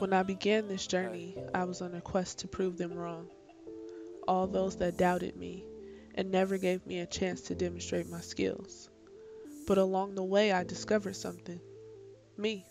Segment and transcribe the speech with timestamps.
[0.00, 3.28] When I began this journey, I was on a quest to prove them wrong.
[4.26, 5.64] All those that doubted me
[6.14, 8.88] and never gave me a chance to demonstrate my skills.
[9.66, 11.60] But along the way, I discovered something
[12.36, 12.64] me.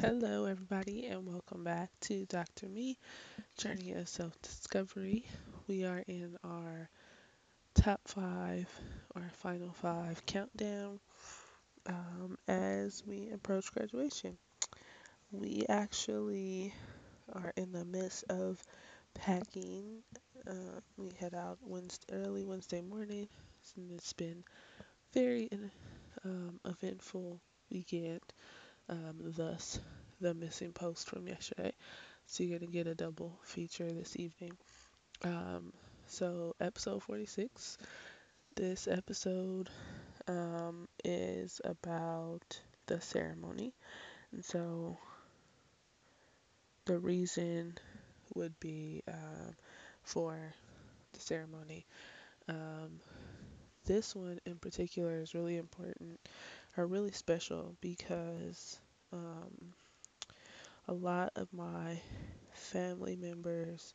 [0.00, 2.68] Hello, everybody, and welcome back to Dr.
[2.68, 2.98] Me
[3.58, 5.26] Journey of Self Discovery.
[5.66, 6.88] We are in our
[7.86, 8.68] top five
[9.14, 10.98] or final five countdown
[11.86, 14.36] um, as we approach graduation.
[15.30, 16.74] We actually
[17.32, 18.60] are in the midst of
[19.14, 20.02] packing.
[20.44, 23.28] Uh, we head out Wednesday, early Wednesday morning,
[23.76, 24.42] and it's been
[25.14, 25.48] very
[26.24, 27.40] um, eventful
[27.70, 28.20] weekend.
[28.88, 29.78] Um, thus,
[30.20, 31.72] the missing post from yesterday.
[32.26, 34.56] So you're gonna get a double feature this evening.
[35.22, 35.72] Um,
[36.08, 37.78] so episode 46.
[38.54, 39.68] This episode
[40.28, 43.74] um, is about the ceremony,
[44.32, 44.98] and so
[46.86, 47.76] the reason
[48.34, 49.54] would be um,
[50.02, 50.54] for
[51.12, 51.86] the ceremony.
[52.48, 53.00] Um,
[53.86, 56.20] this one in particular is really important
[56.76, 58.78] or really special because
[59.12, 59.74] um,
[60.88, 62.00] a lot of my
[62.52, 63.94] family members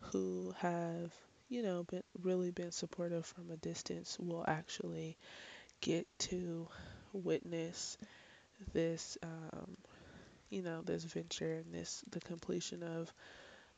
[0.00, 1.12] who have
[1.52, 5.18] you know been really been supportive from a distance will actually
[5.82, 6.66] get to
[7.12, 7.98] witness
[8.72, 9.76] this um,
[10.50, 13.12] you know this venture and this the completion of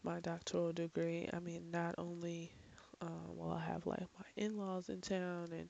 [0.05, 1.29] my doctoral degree.
[1.33, 2.53] I mean not only
[3.01, 5.69] um, will i have like my in-laws in town and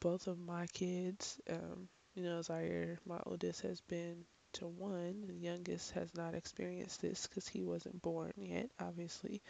[0.00, 4.16] both of my kids um, you know zaire my oldest has been
[4.52, 9.42] to one the youngest has not experienced this because he wasn't born yet obviously.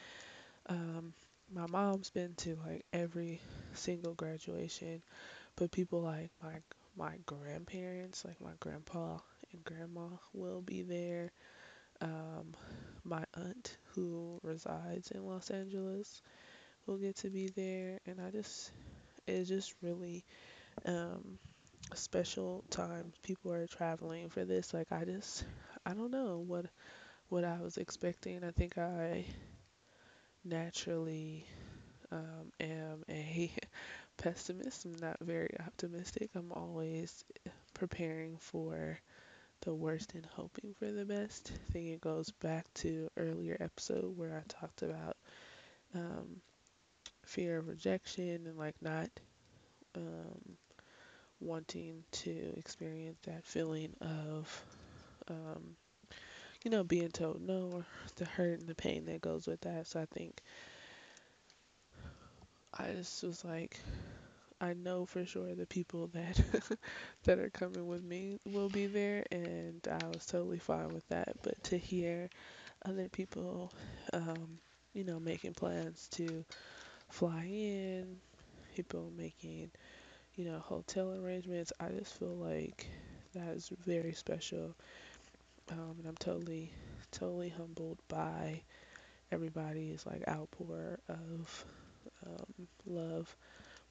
[0.69, 1.13] Um,
[1.55, 3.41] my mom's been to like every
[3.75, 5.03] single graduation
[5.57, 6.55] but people like my
[6.97, 9.19] my grandparents like my grandpa
[9.53, 11.33] and grandma will be there
[12.01, 12.55] um,
[13.05, 16.23] my aunt, who resides in Los Angeles,
[16.87, 18.73] will get to be there, and I just
[19.27, 20.25] it's just really
[20.87, 21.39] um,
[21.93, 23.13] a special time.
[23.23, 24.75] People are traveling for this.
[24.75, 25.45] Like I just
[25.87, 26.67] I don't know what
[27.29, 28.45] what I was expecting.
[28.45, 29.27] I think I
[30.45, 31.47] naturally
[32.13, 33.53] um, am a
[34.19, 34.85] pessimist.
[34.87, 36.31] I'm not very optimistic.
[36.35, 37.25] I'm always
[37.75, 39.01] preparing for
[39.63, 41.53] the worst and hoping for the best.
[41.55, 45.17] I think it goes back to earlier episode where I talked about
[45.95, 46.41] um,
[47.25, 49.11] fear of rejection and like not
[49.97, 50.57] um,
[51.41, 54.65] wanting to experience that feeling of
[55.29, 55.77] um,
[56.65, 57.87] you know being told no or
[58.17, 59.87] the hurt and the pain that goes with that.
[59.89, 60.43] So I think
[62.73, 63.79] I just was like
[64.61, 66.41] I know for sure the people that
[67.25, 71.37] that are coming with me will be there, and I was totally fine with that.
[71.43, 72.31] But to hear
[72.87, 73.73] other people,
[74.13, 74.59] um,
[74.95, 76.45] you know, making plans to
[77.11, 78.19] fly in,
[78.77, 79.71] people making,
[80.37, 82.87] you know, hotel arrangements, I just feel like
[83.35, 84.77] that is very special.
[85.71, 86.73] Um, and I'm totally,
[87.11, 88.63] totally humbled by
[89.33, 91.67] everybody's like outpour of
[92.27, 93.37] um, love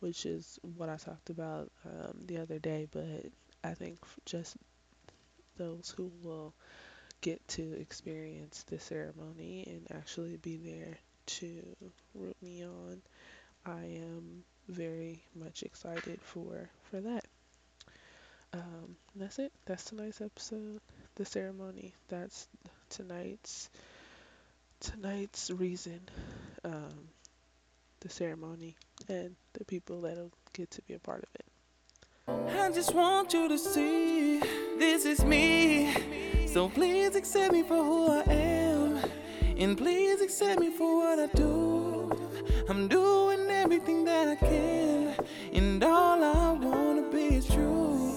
[0.02, 2.88] which is what I talked about um, the other day.
[2.92, 3.26] But
[3.64, 4.58] I think just
[5.58, 6.54] those who will
[7.22, 11.64] get to experience the ceremony and actually be there to
[12.16, 13.02] root me on,
[13.66, 17.26] I am very much excited for for that.
[18.54, 19.52] Um, that's it.
[19.66, 20.80] That's tonight's episode
[21.16, 21.94] the ceremony.
[22.10, 22.48] That's
[22.90, 23.70] tonight's
[24.80, 26.00] tonight's reason.
[26.64, 27.10] Um,
[28.02, 28.76] the ceremony
[29.08, 31.46] and the people that'll get to be a part of it.
[32.60, 34.40] I just want you to see
[34.78, 36.48] this is me.
[36.48, 38.98] So please accept me for who I am.
[39.58, 42.12] And please accept me for what I do.
[42.70, 45.16] I'm doing everything that I can.
[45.54, 48.13] And all I wanna be is true.